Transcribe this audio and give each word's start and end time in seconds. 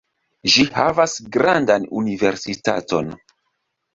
Ĝi 0.53 0.63
havas 0.77 1.13
grandan 1.35 1.85
universitaton. 2.01 3.15